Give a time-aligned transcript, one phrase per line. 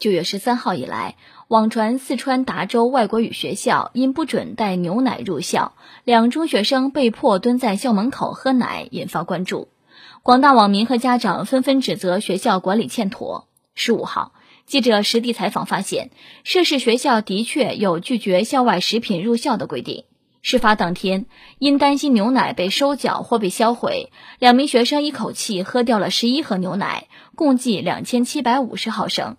[0.00, 1.16] 九月十三号以来，
[1.46, 9.68] 网传四川达州外国语学校因不准带牛奶入校，两中学生被迫蹲在校门口喝奶，引发关注。
[10.22, 13.46] 广大网民和家长纷纷指责学校管理欠妥。
[13.74, 14.32] 十五号，
[14.64, 16.08] 记者实地采访发现，
[16.44, 20.04] 涉事学校的确有拒绝校外食品入校的规定。
[20.40, 21.26] 事发当天，
[21.58, 29.36] 因担心牛奶被收缴或被销毁，两名学生一口气喝掉了十一盒牛奶，共计两千七百五十毫升。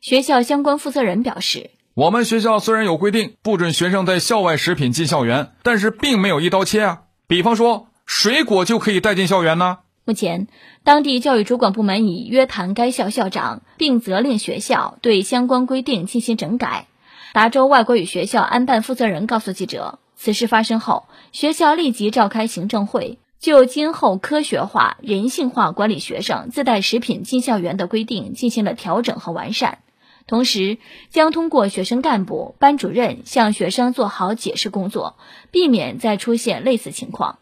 [0.00, 7.02] 学校相关负责人表示：“我们学校虽然有规定不准学生带校外食品进校园，但是并没有一刀切啊。
[7.26, 10.46] 比方说，水果就可以带进校园呢。”目前，
[10.84, 16.86] 当地教育主管部门已约谈该校校长，并责令学校对相关规定进行整改。
[17.32, 29.78] 达州外国语学校安办负责人告诉记者，此事发生后，学校立即召开行政会，就今后科学化、人性化管理学生自带食品进校园的规定进行了调整和完善。
[30.26, 30.78] 同时，
[31.10, 35.16] 将通过学生干部、班主任向学生做好解释工作，
[35.52, 37.38] 避免再出现类似情况。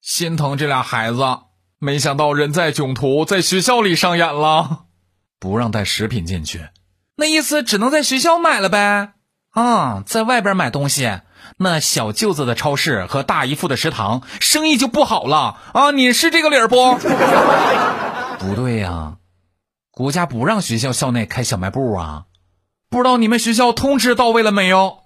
[0.00, 1.18] 心疼这俩孩子，
[1.78, 4.84] 没想到人在囧途，在学校里上演了，
[5.38, 6.68] 不让带食品进去，
[7.16, 9.12] 那意思只能在学校买了呗？
[9.50, 11.20] 啊，在外边买东西，
[11.58, 15.90] 那小舅子的超市和大姨夫的食堂生意就不好了啊！
[15.92, 16.96] 你是这个理儿不？
[18.40, 19.18] 不对呀。
[19.94, 22.24] 国家不让学校校内开小卖部啊，
[22.90, 24.98] 不知道你们学校通知到位了没有？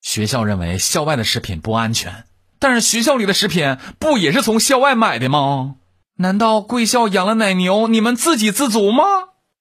[0.00, 2.24] 学校认为校外的食品不安全，
[2.60, 5.74] 但是学校里的食品不也是从校外买的吗？
[6.18, 9.02] 难道贵校养了奶牛，你们自给自足吗？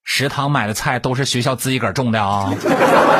[0.03, 2.53] 食堂买的菜都是学校自己个儿种的啊！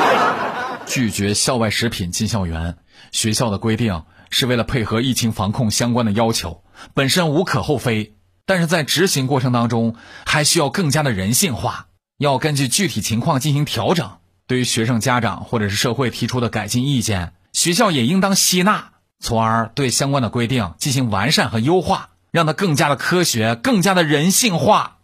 [0.85, 2.77] 拒绝校外食品进校园，
[3.11, 8.14] 学校的规定是为了配合疫情防控相关的要求，本身无可厚非。
[8.45, 14.17] 但是在执行过程当中，还需要更加的人性化，要根据具体情况进行调整。
[14.47, 24.94] 对于学生家长或者是社会提出的改进意见，学校也应当吸纳，从而对相关的规定进行完善和优化，让它更加的科学，更加的人性化。